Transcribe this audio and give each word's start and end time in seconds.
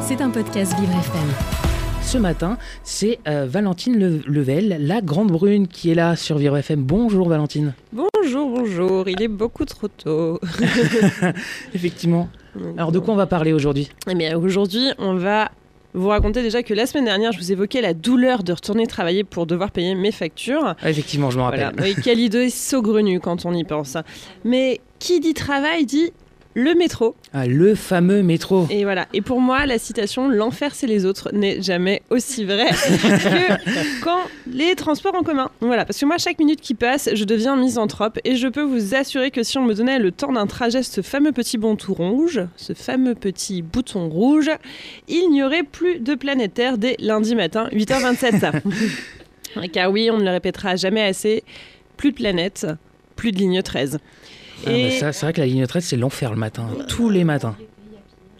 C'est 0.00 0.22
un 0.22 0.30
podcast 0.30 0.74
Vivre 0.80 0.92
FM. 0.92 1.28
Ce 2.02 2.16
matin, 2.16 2.56
c'est 2.82 3.18
euh, 3.28 3.46
Valentine 3.46 3.98
Le- 3.98 4.22
Level, 4.26 4.78
la 4.80 5.02
grande 5.02 5.30
brune, 5.30 5.68
qui 5.68 5.90
est 5.90 5.94
là 5.94 6.16
sur 6.16 6.38
Vivre 6.38 6.56
FM. 6.56 6.82
Bonjour 6.82 7.28
Valentine. 7.28 7.74
Bonjour, 7.92 8.48
bonjour, 8.48 9.06
il 9.08 9.20
est 9.20 9.28
beaucoup 9.28 9.66
trop 9.66 9.88
tôt. 9.88 10.40
Effectivement. 11.74 12.28
Alors 12.78 12.90
de 12.90 12.98
quoi 12.98 13.12
on 13.12 13.18
va 13.18 13.26
parler 13.26 13.52
aujourd'hui? 13.52 13.90
Eh 14.10 14.14
bien, 14.14 14.38
aujourd'hui, 14.38 14.88
on 14.98 15.14
va 15.16 15.50
vous 15.92 16.08
raconter 16.08 16.42
déjà 16.42 16.62
que 16.62 16.72
la 16.72 16.86
semaine 16.86 17.04
dernière, 17.04 17.32
je 17.32 17.38
vous 17.38 17.52
évoquais 17.52 17.82
la 17.82 17.92
douleur 17.92 18.42
de 18.42 18.52
retourner 18.54 18.86
travailler 18.86 19.24
pour 19.24 19.44
devoir 19.46 19.72
payer 19.72 19.94
mes 19.94 20.12
factures. 20.12 20.74
Ah, 20.80 20.88
Effectivement, 20.90 21.30
je 21.30 21.36
me 21.36 21.42
rappelle. 21.42 21.70
Voilà, 21.76 21.82
oui, 21.82 21.94
quelle 22.02 22.20
idée 22.20 22.48
saugrenue 22.48 23.20
quand 23.20 23.44
on 23.44 23.52
y 23.52 23.64
pense. 23.64 23.98
Mais 24.44 24.80
qui 24.98 25.20
dit 25.20 25.34
travail 25.34 25.84
dit 25.84 26.12
le 26.58 26.74
métro. 26.74 27.14
Ah, 27.32 27.46
le 27.46 27.76
fameux 27.76 28.22
métro. 28.22 28.66
Et 28.68 28.82
voilà. 28.82 29.06
Et 29.14 29.20
pour 29.20 29.40
moi, 29.40 29.64
la 29.64 29.78
citation 29.78 30.28
"l'enfer 30.28 30.74
c'est 30.74 30.88
les 30.88 31.06
autres" 31.06 31.30
n'est 31.32 31.62
jamais 31.62 32.02
aussi 32.10 32.44
vraie 32.44 32.70
que 32.72 34.02
quand 34.02 34.22
les 34.50 34.74
transports 34.74 35.14
en 35.14 35.22
commun. 35.22 35.50
Voilà, 35.60 35.84
parce 35.84 35.98
que 36.00 36.04
moi, 36.04 36.18
chaque 36.18 36.40
minute 36.40 36.60
qui 36.60 36.74
passe, 36.74 37.10
je 37.14 37.24
deviens 37.24 37.56
misanthrope 37.56 38.18
et 38.24 38.34
je 38.34 38.48
peux 38.48 38.62
vous 38.62 38.96
assurer 38.96 39.30
que 39.30 39.44
si 39.44 39.56
on 39.56 39.64
me 39.64 39.72
donnait 39.72 40.00
le 40.00 40.10
temps 40.10 40.32
d'un 40.32 40.48
trajet, 40.48 40.82
ce 40.82 41.00
fameux 41.00 41.30
petit 41.30 41.58
bouton 41.58 41.94
rouge, 41.94 42.40
ce 42.56 42.72
fameux 42.72 43.14
petit 43.14 43.62
bouton 43.62 44.08
rouge, 44.08 44.50
il 45.06 45.30
n'y 45.30 45.44
aurait 45.44 45.62
plus 45.62 46.00
de 46.00 46.16
planète 46.16 46.54
Terre 46.54 46.76
dès 46.76 46.96
lundi 46.98 47.36
matin, 47.36 47.68
8h27. 47.72 48.62
Car 49.72 49.92
oui, 49.92 50.10
on 50.12 50.18
ne 50.18 50.24
le 50.24 50.30
répétera 50.30 50.74
jamais 50.74 51.02
assez. 51.02 51.44
Plus 51.96 52.10
de 52.10 52.16
planète, 52.16 52.66
plus 53.14 53.30
de 53.30 53.38
ligne 53.38 53.62
13. 53.62 53.98
Ah, 54.66 54.70
bah, 54.70 54.90
ça, 54.90 55.12
c'est 55.12 55.26
vrai 55.26 55.32
que 55.32 55.40
la 55.40 55.46
ligne 55.46 55.66
13, 55.66 55.84
c'est 55.84 55.96
l'enfer 55.96 56.30
le 56.30 56.36
matin. 56.36 56.68
Tous 56.88 57.10
les 57.10 57.24
matins. 57.24 57.56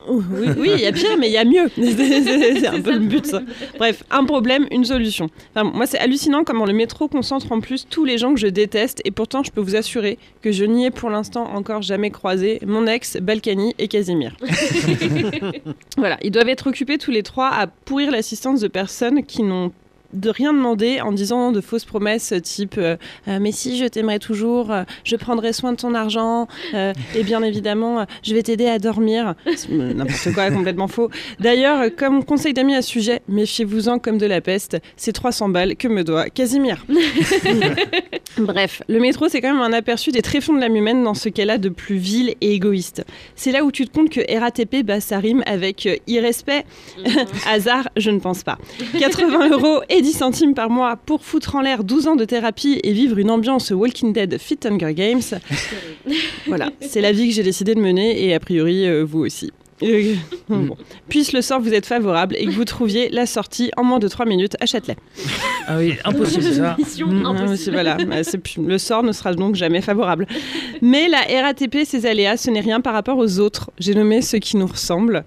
Oui, 0.09 0.49
oui, 0.57 0.71
il 0.75 0.81
y 0.81 0.87
a 0.87 0.93
pire, 0.93 1.17
mais 1.19 1.29
il 1.29 1.33
y 1.33 1.37
a 1.37 1.45
mieux. 1.45 1.69
c'est 1.77 2.67
un 2.67 2.81
peu 2.81 2.93
le 2.93 3.01
but. 3.01 3.27
ça. 3.27 3.43
Bref, 3.79 4.05
un 4.11 4.25
problème, 4.25 4.67
une 4.71 4.85
solution. 4.85 5.29
Enfin, 5.55 5.71
moi, 5.71 5.87
c'est 5.87 5.99
hallucinant 5.99 6.45
comment 6.45 6.65
le 6.65 6.73
métro 6.73 7.09
concentre 7.09 7.53
en 7.53 7.61
plus 7.61 7.87
tous 7.89 8.05
les 8.05 8.19
gens 8.19 8.33
que 8.35 8.41
je 8.41 8.47
déteste. 8.47 9.01
Et 9.05 9.11
pourtant, 9.11 9.43
je 9.43 9.51
peux 9.51 9.61
vous 9.61 9.77
assurer 9.77 10.19
que 10.43 10.51
je 10.51 10.65
n'y 10.65 10.87
ai 10.87 10.91
pour 10.91 11.11
l'instant 11.11 11.45
encore 11.55 11.83
jamais 11.83 12.11
croisé 12.11 12.59
mon 12.67 12.87
ex, 12.87 13.19
Balkany 13.19 13.75
et 13.79 13.89
Casimir. 13.89 14.37
voilà, 15.99 16.17
ils 16.23 16.31
doivent 16.31 16.49
être 16.49 16.69
occupés 16.69 16.99
tous 16.99 17.11
les 17.11 17.23
trois 17.23 17.49
à 17.49 17.67
pourrir 17.67 18.11
l'assistance 18.11 18.61
de 18.61 18.69
personnes 18.69 19.25
qui 19.25 19.43
n'ont 19.43 19.73
de 20.13 20.31
rien 20.31 20.53
demander 20.53 21.01
en 21.01 21.13
disant 21.13 21.53
de 21.53 21.61
fausses 21.61 21.85
promesses 21.85 22.35
type 22.43 22.77
euh, 22.79 22.97
Euh, 23.27 23.39
mais 23.41 23.53
si 23.53 23.77
je 23.77 23.85
t'aimerai 23.85 24.19
toujours, 24.19 24.71
euh, 24.71 24.85
je 25.05 25.17
prendrai 25.17 25.53
soin 25.53 25.73
de 25.73 25.77
ton 25.77 25.95
argent 25.95 26.49
et 26.73 27.23
bien 27.23 27.43
évidemment 27.43 28.07
je 28.23 28.35
vais 28.35 28.43
t'aider 28.43 28.67
à 28.67 28.79
dormir. 28.79 29.35
N'importe 29.69 30.33
quoi, 30.35 30.51
complètement 30.51 30.89
faux. 30.89 31.11
D'ailleurs, 31.41 31.91
comme 31.97 32.25
conseil 32.25 32.55
d'amis 32.55 32.75
à 32.75 32.83
ce 32.83 32.89
sujet, 32.89 33.23
méfiez-vous-en 33.29 33.99
comme 33.99 34.19
de 34.19 34.27
la 34.27 34.41
peste. 34.41 34.79
C'est 34.97 35.13
300 35.13 35.51
balles 35.51 35.77
que 35.77 35.89
me 35.89 36.05
doit 36.05 36.31
Casimir. 36.31 36.85
Bref, 38.39 38.83
le 38.89 39.01
métro 39.01 39.29
c'est 39.29 39.41
quand 39.41 39.53
même 39.53 39.63
un 39.63 39.73
aperçu 39.73 40.11
des 40.11 40.23
tréfonds 40.23 40.55
de 40.55 40.61
l'âme 40.61 40.77
humaine 40.77 41.03
dans 41.03 41.15
ce 41.15 41.29
qu'elle 41.29 41.51
a 41.51 41.59
de 41.59 41.69
plus 41.69 41.97
vil 41.97 42.35
et 42.41 42.55
égoïste. 42.55 43.05
C'est 43.35 43.53
là 43.53 43.65
où 43.65 43.73
tu 43.73 43.87
te 43.87 43.93
comptes 43.93 44.11
que 44.11 44.21
RATP, 44.39 44.85
bah, 44.85 45.01
ça 45.01 45.19
rime 45.19 45.43
avec 45.47 45.87
euh, 45.87 45.97
irrespect. 46.07 46.65
Hasard, 47.47 47.89
je 47.97 48.11
ne 48.11 48.19
pense 48.19 48.43
pas. 48.43 48.59
80 48.99 49.49
euros 49.53 49.81
et 49.89 50.03
10 50.03 50.13
centimes 50.13 50.55
par 50.55 50.71
mois 50.71 50.97
pour 50.97 51.25
foutre 51.25 51.57
en 51.57 51.61
l'air 51.61 51.85
12 51.85 52.09
ans 52.09 52.17
de 52.17 52.25
thérapie 52.25 52.81
et 52.83 52.93
vivre 52.93 53.19
une 53.19 53.31
ambiance 53.31 53.71
Walking 53.71 54.13
Dead 54.13 54.39
Fit 54.39 54.59
Hunger 54.65 54.95
Games. 54.95 55.23
voilà, 56.47 56.71
c'est 56.81 57.01
la 57.01 57.13
vie 57.13 57.29
que 57.29 57.35
j'ai 57.35 57.43
décidé 57.43 57.75
de 57.75 57.81
mener 57.81 58.25
et 58.25 58.35
a 58.35 58.41
priori 58.41 58.87
euh, 58.87 59.05
vous 59.05 59.21
aussi. 59.21 59.51
Bon. 60.49 60.77
Puisse 61.09 61.33
le 61.33 61.43
sort 61.43 61.61
vous 61.61 61.73
être 61.73 61.87
favorable 61.87 62.35
et 62.39 62.47
que 62.47 62.51
vous 62.51 62.65
trouviez 62.65 63.09
la 63.11 63.27
sortie 63.27 63.71
en 63.77 63.85
moins 63.85 63.99
de 63.99 64.09
3 64.09 64.27
minutes 64.27 64.57
à 64.61 64.67
Châtelet. 64.67 64.97
Ah 65.67 65.77
oui, 65.79 65.95
impossible 66.05 66.43
ça. 66.53 66.77
Mission 66.79 67.07
Mm. 67.09 67.27
Impossible. 67.27 67.73
voilà, 67.75 67.97
bah, 67.97 68.17
le 68.67 68.79
sort 68.79 69.03
ne 69.03 69.13
sera 69.13 69.35
donc 69.35 69.55
jamais 69.55 69.81
favorable. 69.81 70.27
Mais 70.83 71.09
la 71.09 71.21
RATP, 71.43 71.85
ses 71.85 72.07
aléas, 72.07 72.37
ce 72.37 72.51
n'est 72.51 72.61
rien 72.61 72.81
par 72.81 72.95
rapport 72.95 73.19
aux 73.19 73.39
autres. 73.41 73.71
J'ai 73.79 73.95
nommé 73.95 74.23
ceux 74.23 74.39
qui 74.39 74.57
nous 74.57 74.67
ressemblent. 74.67 75.25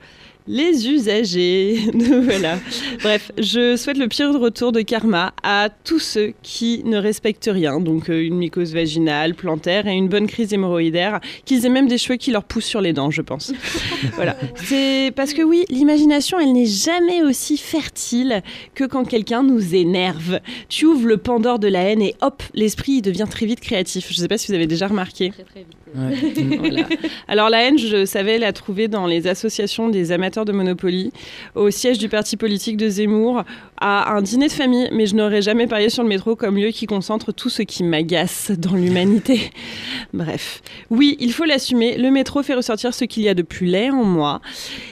Les 0.48 0.90
usagers. 0.90 1.80
voilà. 1.94 2.58
Bref, 3.04 3.32
je 3.38 3.76
souhaite 3.76 3.98
le 3.98 4.08
pire 4.08 4.34
retour 4.34 4.72
de 4.72 4.82
karma 4.82 5.34
à 5.44 5.70
tous 5.70 6.00
ceux 6.00 6.34
qui 6.42 6.82
ne 6.84 6.98
respectent 6.98 7.50
rien. 7.52 7.80
Donc, 7.80 8.10
euh, 8.10 8.26
une 8.26 8.38
mycose 8.38 8.74
vaginale, 8.74 9.36
plantaire 9.36 9.86
et 9.88 9.94
une 9.94 10.08
bonne 10.08 10.26
crise 10.26 10.52
hémorroïdaire. 10.52 11.20
Qu'ils 11.46 11.66
aient 11.66 11.70
même 11.70 11.88
des 11.88 12.00
cheveux 12.00 12.18
qui 12.18 12.32
leur 12.32 12.44
poussent 12.44 12.66
sur 12.66 12.82
les 12.82 12.92
dents, 12.92 13.12
je 13.12 13.22
pense. 13.22 13.54
voilà. 14.16 14.36
C'est 14.56 15.12
parce 15.16 15.34
que 15.34 15.44
oui, 15.44 15.66
l'imagination, 15.70 16.40
elle 16.40 16.54
n'est 16.54 16.66
jamais 16.66 17.22
aussi 17.22 17.58
fertile 17.58 18.42
que 18.74 18.84
quand 18.84 19.04
quelqu'un 19.06 19.44
nous 19.44 19.76
énerve. 19.76 20.40
Tu 20.70 20.86
ouvres 20.86 21.08
le 21.08 21.18
Pandore 21.18 21.60
de 21.60 21.68
la 21.68 21.84
haine 21.84 22.02
et 22.02 22.16
hop, 22.22 22.42
l'esprit 22.56 22.94
il 22.94 23.02
devient 23.04 23.28
très 23.30 23.46
vite 23.46 23.60
créatif. 23.60 24.08
Je 24.10 24.16
ne 24.16 24.22
sais 24.22 24.28
pas 24.28 24.40
si 24.40 24.48
vous 24.48 24.56
avez 24.56 24.68
déjà 24.68 24.88
remarqué. 24.88 25.30
Très 25.30 25.44
très 25.44 25.60
vite. 25.60 25.78
Ouais. 25.96 26.58
Voilà. 26.62 26.88
Alors 27.28 27.50
la 27.50 27.64
haine, 27.64 27.78
je 27.78 28.06
savais 28.06 28.38
la 28.38 28.54
trouver 28.54 28.88
dans 28.88 29.08
les 29.08 29.28
associations 29.28 29.90
des 29.90 30.12
amateurs 30.12 30.31
de 30.32 30.52
Monopoly, 30.52 31.12
au 31.56 31.70
siège 31.70 31.98
du 31.98 32.08
parti 32.08 32.38
politique 32.38 32.78
de 32.78 32.88
Zemmour, 32.88 33.44
à 33.80 34.14
un 34.14 34.22
dîner 34.22 34.48
de 34.48 34.54
famille, 34.54 34.90
mais 34.94 35.06
je 35.06 35.16
n'aurais 35.16 35.42
jamais 35.42 35.68
parié 35.68 35.90
sur 35.90 36.04
le 36.04 36.10
métro 36.10 36.36
comme 36.36 36.56
lieu 36.56 36.70
qui 36.70 36.86
concentre 36.86 37.32
tout 37.32 37.50
ce 37.50 37.62
qui 37.64 37.84
m'agace 37.84 38.52
dans 38.52 38.76
l'humanité. 38.76 39.52
Bref, 40.14 40.62
oui, 40.90 41.18
il 41.20 41.34
faut 41.34 41.44
l'assumer, 41.46 41.98
le 41.98 42.10
métro 42.12 42.42
fait 42.44 42.54
ressortir 42.54 42.94
ce 42.94 43.04
qu'il 43.06 43.24
y 43.24 43.30
a 43.30 43.34
de 43.34 43.42
plus 43.42 43.66
laid 43.66 43.92
en 43.92 44.06
moi, 44.06 44.42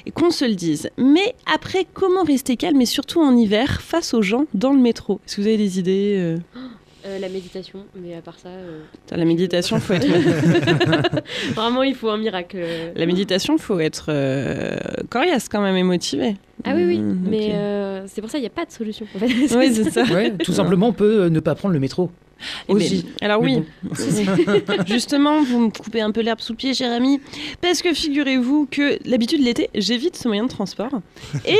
et 0.06 0.12
qu'on 0.12 0.32
se 0.32 0.44
le 0.44 0.56
dise. 0.56 0.90
Mais 0.98 1.36
après, 1.54 1.88
comment 1.94 2.24
rester 2.24 2.58
calme 2.58 2.82
et 2.82 2.86
surtout 2.86 3.22
en 3.22 3.36
hiver 3.36 3.82
face 3.82 4.14
aux 4.14 4.22
gens 4.22 4.46
dans 4.54 4.74
le 4.74 4.80
métro? 4.80 5.22
Est-ce 5.26 5.38
que 5.38 5.42
vous 5.42 5.48
avez 5.48 5.58
des 5.58 5.80
idées 5.80 6.36
euh 7.06 7.20
la 7.20 7.30
méditation, 7.30 7.86
mais 7.96 8.16
à 8.16 8.22
part 8.22 8.38
ça, 8.40 8.50
euh, 8.50 8.82
La 9.12 9.26
méditation, 9.26 9.80
faut 9.80 9.94
être 9.94 10.08
vraiment 11.54 11.84
il 11.84 11.96
faut 11.96 12.10
un 12.10 12.18
miracle. 12.18 12.58
La 12.96 13.06
méditation, 13.06 13.58
faut 13.58 13.80
être 13.80 14.08
euh, 14.10 14.76
coriace 15.10 15.48
quand 15.50 15.62
même 15.62 15.76
et 15.76 15.84
motivé. 15.84 16.36
Ah 16.66 16.74
oui, 16.76 16.84
oui, 16.86 17.00
Mm, 17.10 17.30
mais 17.30 17.50
euh, 17.54 18.04
c'est 18.08 18.22
pour 18.22 18.30
ça 18.30 18.38
il 18.38 18.42
n'y 18.42 18.48
a 18.48 18.52
pas 18.52 18.66
de 18.66 18.72
solution. 18.72 19.06
En 19.16 19.20
fait. 19.20 19.28
Oui, 19.28 19.74
c'est 19.74 19.90
ça. 19.92 20.04
Ouais, 20.04 20.32
tout 20.44 20.54
simplement, 20.54 20.88
on 20.88 20.94
peut 20.94 21.24
euh, 21.24 21.30
ne 21.30 21.40
pas 21.40 21.56
prendre 21.56 21.74
le 21.74 21.80
métro. 21.80 22.10
Aussi. 22.70 23.06
alors 23.20 23.42
oui, 23.42 23.64
justement, 24.88 25.44
vous 25.44 25.60
me 25.60 25.70
coupez 25.72 26.00
un 26.00 26.12
peu 26.12 26.22
l'herbe 26.22 26.40
sous 26.40 26.54
le 26.54 26.58
pied, 26.58 26.74
cher 26.74 26.90
ami, 26.90 27.20
parce 27.60 27.82
que 27.82 27.94
figurez-vous 27.94 28.66
que 28.72 28.98
l'habitude 29.06 29.44
l'été, 29.44 29.70
j'évite 29.76 30.16
ce 30.16 30.30
moyen 30.30 30.46
de 30.46 30.50
transport 30.50 31.02
et 31.46 31.60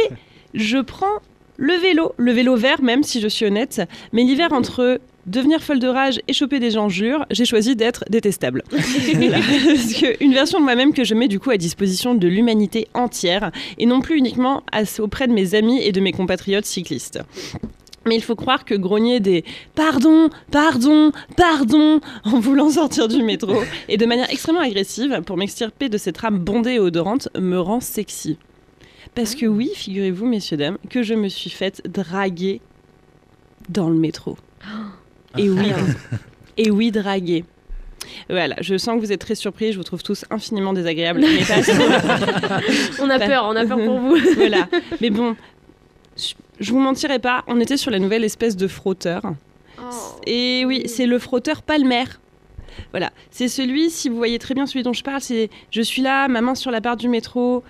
je 0.54 0.78
prends 0.78 1.20
le 1.58 1.74
vélo, 1.74 2.14
le 2.16 2.32
vélo 2.32 2.56
vert 2.56 2.82
même 2.82 3.04
si 3.04 3.20
je 3.20 3.28
suis 3.28 3.46
honnête, 3.46 3.82
mais 4.14 4.24
l'hiver 4.24 4.54
entre 4.54 5.02
devenir 5.30 5.62
folle 5.62 5.80
de 5.80 5.88
rage 5.88 6.20
et 6.28 6.34
choper 6.34 6.60
des 6.60 6.78
enjures, 6.78 7.26
j'ai 7.32 7.46
choisi 7.46 7.76
d'être 7.76 8.04
détestable. 8.10 8.64
Parce 8.72 8.84
que 8.84 10.24
une 10.24 10.34
version 10.34 10.60
de 10.60 10.64
moi-même 10.64 10.94
que 10.94 11.04
je 11.04 11.14
mets 11.14 11.28
du 11.28 11.40
coup 11.40 11.52
à 11.52 11.58
disposition 11.58 12.16
de 12.16 12.28
l'humanité 12.28 12.88
entière 12.94 13.52
et 13.78 13.86
non 13.86 14.02
plus 14.02 14.18
uniquement 14.18 14.64
auprès 15.00 15.28
de 15.28 15.34
mes 15.34 15.56
amis 15.56 15.82
et 15.82 15.92
de 15.92 16.02
mes 16.02 16.12
compatriotes 16.12 16.66
cyclistes. 16.66 17.20
Mais 18.06 18.16
il 18.16 18.24
faut 18.24 18.36
croire 18.36 18.66
que 18.66 18.74
grogner 18.74 19.20
des 19.20 19.44
pardon, 19.76 20.30
pardon, 20.52 21.12
pardon 21.38 22.00
en 22.24 22.40
voulant 22.40 22.70
sortir 22.72 23.08
du 23.08 23.22
métro 23.22 23.56
et 23.88 23.98
de 23.98 24.06
manière 24.06 24.30
extrêmement 24.32 24.62
agressive 24.62 25.22
pour 25.26 25.38
m'extirper 25.38 25.90
de 25.90 25.98
cette 25.98 26.18
rame 26.18 26.40
bondée 26.40 26.74
et 26.74 26.80
odorante 26.80 27.30
me 27.38 27.60
rend 27.60 27.82
sexy. 27.82 28.38
Parce 29.16 29.36
que 29.36 29.46
oui, 29.46 29.72
figurez-vous, 29.76 30.26
messieurs, 30.26 30.58
dames, 30.58 30.78
que 30.90 31.04
je 31.04 31.14
me 31.14 31.28
suis 31.28 31.50
faite 31.50 31.82
draguer 31.88 32.62
dans 33.70 33.90
le 33.90 33.98
métro. 33.98 34.38
Et 35.38 35.50
oui, 35.50 35.72
et 36.58 36.72
oui, 36.72 36.92
draguer. 36.92 37.46
Voilà, 38.30 38.56
je 38.62 38.78
sens 38.78 38.96
que 38.96 39.06
vous 39.06 39.12
êtes 39.12 39.22
très 39.22 39.36
surpris, 39.36 39.72
je 39.72 39.78
vous 39.78 39.84
trouve 39.84 40.04
tous 40.04 40.26
infiniment 40.30 40.74
désagréables. 40.74 41.20
mais 41.22 41.44
pas. 41.46 42.62
On 43.02 43.10
a 43.10 43.20
peur, 43.20 43.46
on 43.48 43.56
a 43.56 43.66
peur 43.66 43.78
pour 43.78 44.00
vous. 44.00 44.18
voilà. 44.36 44.68
Mais 45.02 45.10
bon, 45.10 45.36
je- 46.18 46.72
vous 46.72 46.80
mentirai 46.80 47.20
pas, 47.20 47.44
on 47.48 47.60
était 47.60 47.78
sur 47.78 47.92
la 47.92 48.00
nouvelle 48.00 48.24
espèce 48.24 48.56
de 48.56 48.68
frotteur. 48.68 49.22
Et 50.28 50.64
oui, 50.66 50.84
c'est 50.88 51.06
le 51.06 51.20
frotteur 51.20 51.62
palmaire. 51.62 52.20
Voilà, 52.92 53.12
c'est 53.32 53.48
celui, 53.48 53.90
si 53.90 54.10
vous 54.10 54.16
voyez 54.18 54.40
très 54.40 54.54
bien 54.54 54.66
celui 54.66 54.84
dont 54.84 54.94
je 54.94 55.04
parle, 55.04 55.22
c'est 55.22 55.50
je 55.72 55.82
suis 55.82 56.02
là, 56.02 56.28
ma 56.28 56.42
main 56.42 56.56
sur 56.56 56.72
la 56.72 56.80
barre 56.80 56.98
du 56.98 57.10
métro, 57.10 57.64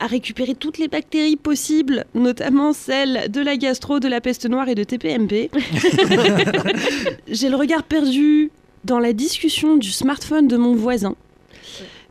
à 0.00 0.06
récupérer 0.06 0.54
toutes 0.54 0.78
les 0.78 0.88
bactéries 0.88 1.36
possibles, 1.36 2.04
notamment 2.14 2.72
celles 2.72 3.30
de 3.30 3.40
la 3.40 3.56
gastro, 3.56 4.00
de 4.00 4.08
la 4.08 4.20
peste 4.20 4.48
noire 4.48 4.68
et 4.68 4.74
de 4.74 4.84
TPMP. 4.84 5.50
J'ai 7.28 7.48
le 7.48 7.56
regard 7.56 7.82
perdu 7.82 8.50
dans 8.84 8.98
la 8.98 9.12
discussion 9.12 9.76
du 9.76 9.90
smartphone 9.90 10.48
de 10.48 10.56
mon 10.56 10.74
voisin. 10.74 11.14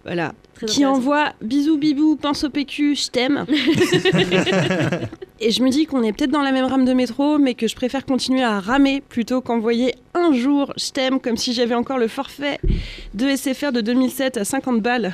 Voilà, 0.03 0.33
Très 0.55 0.65
qui 0.67 0.85
envoie 0.85 1.33
bisous 1.41 1.77
bibou, 1.77 2.15
pense 2.15 2.43
au 2.43 2.49
PQ, 2.49 2.95
je 2.95 3.07
t'aime. 3.09 3.45
Et 5.39 5.51
je 5.51 5.61
me 5.61 5.69
dis 5.69 5.85
qu'on 5.85 6.01
est 6.01 6.13
peut-être 6.13 6.31
dans 6.31 6.41
la 6.41 6.51
même 6.51 6.65
rame 6.65 6.85
de 6.85 6.93
métro, 6.93 7.37
mais 7.37 7.53
que 7.53 7.67
je 7.67 7.75
préfère 7.75 8.05
continuer 8.05 8.43
à 8.43 8.59
ramer 8.59 9.01
plutôt 9.01 9.41
qu'envoyer 9.41 9.93
un 10.15 10.33
jour 10.33 10.73
je 10.77 10.89
t'aime 10.89 11.19
comme 11.19 11.37
si 11.37 11.53
j'avais 11.53 11.75
encore 11.75 11.99
le 11.99 12.07
forfait 12.07 12.59
de 13.13 13.35
SFR 13.35 13.71
de 13.71 13.81
2007 13.81 14.37
à 14.37 14.45
50 14.45 14.81
balles 14.81 15.13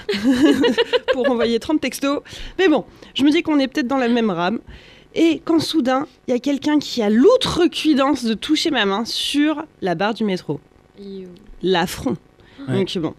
pour 1.13 1.29
envoyer 1.29 1.59
30 1.59 1.81
textos. 1.81 2.21
Mais 2.57 2.69
bon, 2.69 2.85
je 3.15 3.23
me 3.23 3.31
dis 3.31 3.43
qu'on 3.43 3.59
est 3.59 3.67
peut-être 3.67 3.87
dans 3.87 3.97
la 3.97 4.07
même 4.07 4.29
rame. 4.29 4.59
Et 5.15 5.41
quand 5.43 5.59
soudain, 5.59 6.07
il 6.27 6.31
y 6.31 6.37
a 6.37 6.39
quelqu'un 6.39 6.79
qui 6.79 7.01
a 7.03 7.09
l'outrecuidance 7.09 8.23
de 8.23 8.33
toucher 8.33 8.71
ma 8.71 8.85
main 8.85 9.05
sur 9.05 9.63
la 9.81 9.93
barre 9.93 10.13
du 10.13 10.23
métro. 10.23 10.59
L'affront. 11.61 12.17
Ouais. 12.67 12.77
Donc 12.77 12.97
bon. 12.97 13.13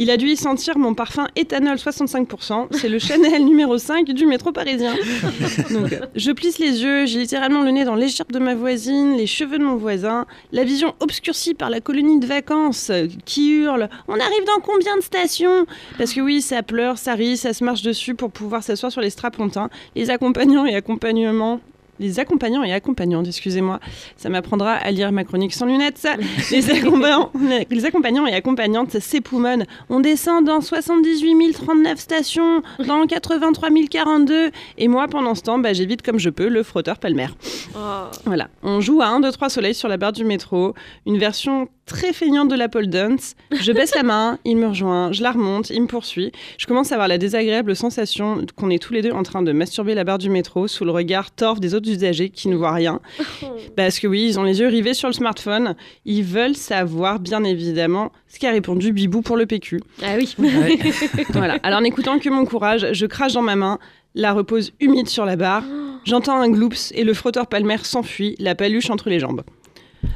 Il 0.00 0.10
a 0.10 0.16
dû 0.16 0.26
y 0.26 0.36
sentir 0.36 0.78
mon 0.78 0.94
parfum 0.94 1.26
éthanol 1.34 1.76
65%. 1.76 2.68
C'est 2.70 2.88
le 2.88 3.00
Chanel 3.00 3.44
numéro 3.44 3.78
5 3.78 4.06
du 4.06 4.26
métro 4.26 4.52
parisien. 4.52 4.94
Donc, 5.70 5.98
je 6.14 6.30
plisse 6.30 6.60
les 6.60 6.82
yeux, 6.82 7.06
j'ai 7.06 7.18
littéralement 7.18 7.62
le 7.62 7.72
nez 7.72 7.84
dans 7.84 7.96
l'écharpe 7.96 8.30
de 8.30 8.38
ma 8.38 8.54
voisine, 8.54 9.16
les 9.16 9.26
cheveux 9.26 9.58
de 9.58 9.64
mon 9.64 9.74
voisin, 9.74 10.26
la 10.52 10.62
vision 10.62 10.94
obscurcie 11.00 11.54
par 11.54 11.68
la 11.68 11.80
colonie 11.80 12.20
de 12.20 12.26
vacances 12.26 12.92
qui 13.24 13.50
hurle 13.50 13.88
On 14.06 14.14
arrive 14.14 14.44
dans 14.46 14.60
combien 14.62 14.96
de 14.96 15.02
stations? 15.02 15.66
Parce 15.98 16.12
que 16.12 16.20
oui, 16.20 16.42
ça 16.42 16.62
pleure, 16.62 16.96
ça 16.96 17.14
rit, 17.14 17.36
ça 17.36 17.52
se 17.52 17.64
marche 17.64 17.82
dessus 17.82 18.14
pour 18.14 18.30
pouvoir 18.30 18.62
s'asseoir 18.62 18.92
sur 18.92 19.00
les 19.00 19.10
strapontins. 19.10 19.68
Les 19.96 20.10
accompagnants 20.10 20.64
et 20.64 20.76
accompagnements. 20.76 21.60
Les 22.00 22.20
accompagnants 22.20 22.62
et 22.62 22.72
accompagnantes, 22.72 23.26
excusez-moi, 23.26 23.80
ça 24.16 24.28
m'apprendra 24.28 24.72
à 24.72 24.90
lire 24.90 25.10
ma 25.12 25.24
chronique 25.24 25.52
sans 25.52 25.66
lunettes, 25.66 25.98
ça. 25.98 26.16
Les 26.50 26.70
accompagnants, 26.70 27.30
les 27.70 27.84
accompagnants 27.84 28.26
et 28.26 28.34
accompagnantes 28.34 28.98
s'époumonnent. 28.98 29.64
On 29.90 30.00
descend 30.00 30.44
dans 30.44 30.60
78 30.60 31.52
039 31.52 31.98
stations, 31.98 32.62
dans 32.86 33.06
83 33.06 33.68
042. 33.90 34.50
Et 34.78 34.88
moi, 34.88 35.08
pendant 35.08 35.34
ce 35.34 35.42
temps, 35.42 35.58
bah, 35.58 35.72
j'évite 35.72 36.02
comme 36.02 36.18
je 36.18 36.30
peux 36.30 36.48
le 36.48 36.62
frotteur 36.62 36.98
palmaire. 36.98 37.34
Oh. 37.74 37.78
Voilà, 38.24 38.48
on 38.62 38.80
joue 38.80 39.00
à 39.02 39.06
1, 39.06 39.20
2, 39.20 39.32
3 39.32 39.48
soleils 39.48 39.74
sur 39.74 39.88
la 39.88 39.96
barre 39.96 40.12
du 40.12 40.24
métro, 40.24 40.74
une 41.06 41.18
version 41.18 41.68
très 41.88 42.12
feignante 42.12 42.48
de 42.48 42.54
la 42.54 42.68
pole 42.68 42.86
dance. 42.86 43.34
Je 43.50 43.72
baisse 43.72 43.94
la 43.94 44.04
main, 44.04 44.38
il 44.44 44.56
me 44.56 44.68
rejoint, 44.68 45.10
je 45.10 45.22
la 45.22 45.32
remonte, 45.32 45.70
il 45.70 45.82
me 45.82 45.86
poursuit. 45.86 46.30
Je 46.58 46.66
commence 46.66 46.92
à 46.92 46.94
avoir 46.94 47.08
la 47.08 47.18
désagréable 47.18 47.74
sensation 47.74 48.44
qu'on 48.54 48.70
est 48.70 48.80
tous 48.80 48.92
les 48.92 49.02
deux 49.02 49.10
en 49.10 49.22
train 49.22 49.42
de 49.42 49.50
masturber 49.50 49.94
la 49.94 50.04
barre 50.04 50.18
du 50.18 50.30
métro 50.30 50.68
sous 50.68 50.84
le 50.84 50.92
regard 50.92 51.30
torf 51.32 51.58
des 51.58 51.74
autres 51.74 51.90
usagers 51.90 52.28
qui 52.28 52.48
ne 52.48 52.56
voient 52.56 52.72
rien. 52.72 53.00
Parce 53.76 53.98
que 53.98 54.06
oui, 54.06 54.26
ils 54.28 54.38
ont 54.38 54.44
les 54.44 54.60
yeux 54.60 54.68
rivés 54.68 54.94
sur 54.94 55.08
le 55.08 55.14
smartphone. 55.14 55.74
Ils 56.04 56.22
veulent 56.22 56.54
savoir, 56.54 57.18
bien 57.18 57.42
évidemment, 57.42 58.12
ce 58.28 58.38
qu'a 58.38 58.50
répondu 58.50 58.92
Bibou 58.92 59.22
pour 59.22 59.36
le 59.36 59.46
PQ. 59.46 59.80
Ah 60.02 60.14
oui. 60.16 60.34
Ouais. 60.38 60.78
Voilà. 61.30 61.58
Alors 61.62 61.80
n'écoutant 61.80 62.18
que 62.18 62.28
mon 62.28 62.44
courage, 62.44 62.86
je 62.92 63.06
crache 63.06 63.32
dans 63.32 63.42
ma 63.42 63.56
main, 63.56 63.78
la 64.14 64.32
repose 64.32 64.72
humide 64.80 65.08
sur 65.08 65.24
la 65.24 65.36
barre. 65.36 65.64
J'entends 66.04 66.40
un 66.40 66.48
gloops 66.48 66.92
et 66.94 67.04
le 67.04 67.14
frotteur 67.14 67.46
palmaire 67.46 67.84
s'enfuit, 67.84 68.36
la 68.38 68.54
paluche 68.54 68.90
entre 68.90 69.08
les 69.08 69.18
jambes. 69.18 69.42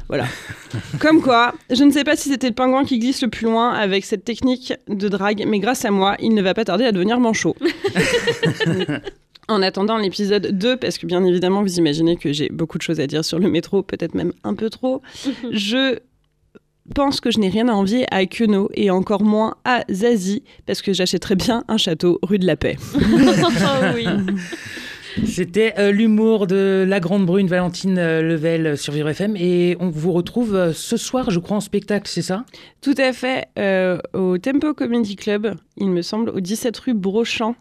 Voilà. 0.07 0.25
Comme 0.99 1.21
quoi, 1.21 1.53
je 1.69 1.83
ne 1.83 1.91
sais 1.91 2.03
pas 2.03 2.15
si 2.15 2.29
c'était 2.29 2.47
le 2.47 2.53
pingouin 2.53 2.85
qui 2.85 2.99
glisse 2.99 3.21
le 3.21 3.29
plus 3.29 3.45
loin 3.45 3.71
avec 3.71 4.05
cette 4.05 4.25
technique 4.25 4.73
de 4.87 5.07
drague, 5.07 5.45
mais 5.47 5.59
grâce 5.59 5.85
à 5.85 5.91
moi, 5.91 6.15
il 6.19 6.33
ne 6.33 6.41
va 6.41 6.53
pas 6.53 6.65
tarder 6.65 6.85
à 6.85 6.91
devenir 6.91 7.19
manchot. 7.19 7.55
En 9.49 9.61
attendant 9.61 9.97
l'épisode 9.97 10.57
2, 10.57 10.77
parce 10.77 10.97
que 10.97 11.05
bien 11.05 11.23
évidemment, 11.25 11.63
vous 11.63 11.77
imaginez 11.77 12.15
que 12.15 12.31
j'ai 12.31 12.47
beaucoup 12.47 12.77
de 12.77 12.81
choses 12.81 13.01
à 13.01 13.07
dire 13.07 13.25
sur 13.25 13.39
le 13.39 13.49
métro, 13.49 13.83
peut-être 13.83 14.15
même 14.15 14.31
un 14.45 14.53
peu 14.53 14.69
trop, 14.69 15.01
je 15.51 15.99
pense 16.95 17.19
que 17.19 17.29
je 17.29 17.39
n'ai 17.39 17.49
rien 17.49 17.67
à 17.67 17.73
envier 17.73 18.05
à 18.09 18.25
Queneau 18.25 18.69
et 18.73 18.89
encore 18.89 19.23
moins 19.23 19.55
à 19.65 19.83
Zazie, 19.91 20.43
parce 20.65 20.81
que 20.81 20.93
j'achèterais 20.93 21.35
bien 21.35 21.65
un 21.67 21.75
château 21.75 22.19
rue 22.23 22.39
de 22.39 22.45
la 22.45 22.55
Paix. 22.55 22.77
Oh 22.95 22.99
oui. 23.95 24.05
C'était 25.25 25.73
euh, 25.77 25.91
l'humour 25.91 26.47
de 26.47 26.85
la 26.87 26.99
grande 26.99 27.25
brune 27.25 27.47
Valentine 27.47 27.97
euh, 27.97 28.21
Level 28.21 28.77
sur 28.77 28.93
Vivre 28.93 29.09
FM 29.09 29.35
et 29.35 29.77
on 29.79 29.89
vous 29.89 30.11
retrouve 30.11 30.55
euh, 30.55 30.73
ce 30.73 30.97
soir, 30.97 31.29
je 31.29 31.39
crois, 31.39 31.57
en 31.57 31.61
spectacle, 31.61 32.07
c'est 32.07 32.21
ça? 32.21 32.45
Tout 32.81 32.95
à 32.97 33.13
fait, 33.13 33.47
euh, 33.59 33.99
au 34.13 34.37
Tempo 34.37 34.73
Comedy 34.73 35.15
Club, 35.15 35.55
il 35.77 35.89
me 35.89 36.01
semble, 36.01 36.29
au 36.29 36.39
17 36.39 36.77
rue 36.77 36.93
Brochamp. 36.93 37.55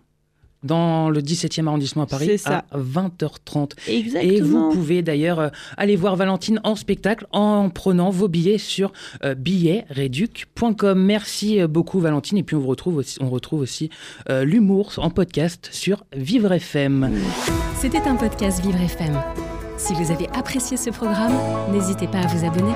Dans 0.62 1.11
le 1.11 1.20
17e 1.20 1.67
arrondissement 1.67 2.05
à 2.05 2.06
Paris 2.06 2.41
à 2.44 2.64
20h30. 2.76 3.73
Exactement. 3.88 4.32
Et 4.32 4.41
vous 4.41 4.70
pouvez 4.70 5.03
d'ailleurs 5.03 5.41
euh, 5.41 5.49
aller 5.76 5.97
voir 5.97 6.17
Valentine 6.17 6.61
en 6.64 6.76
spectacle 6.76 7.26
en 7.32 7.69
prenant 7.70 8.11
vos 8.11 8.29
billets 8.29 8.59
sur 8.59 8.93
euh, 9.25 9.35
billetsreduc.com. 9.35 11.03
Merci 11.03 11.61
euh, 11.61 11.67
beaucoup 11.67 12.00
Valentine 12.00 12.38
et 12.38 12.43
puis 12.43 12.56
on 12.56 12.61
vous 12.61 12.69
retrouve 12.69 12.97
aussi, 12.97 13.19
on 13.20 13.31
retrouve 13.31 13.61
aussi 13.61 13.91
euh, 14.31 14.44
l'humour 14.44 14.93
en 14.99 15.11
podcast 15.11 15.69
sur 15.73 16.05
Vivre 16.14 16.53
FM. 16.53 17.11
C'était 17.76 18.03
un 18.03 18.17
podcast 18.17 18.65
Vivre 18.65 18.81
FM. 18.81 19.20
Si 19.76 19.94
vous 19.94 20.11
avez 20.11 20.29
apprécié 20.29 20.76
ce 20.76 20.91
programme, 20.91 21.35
n'hésitez 21.73 22.06
pas 22.06 22.19
à 22.19 22.26
vous 22.26 22.44
abonner. 22.47 22.73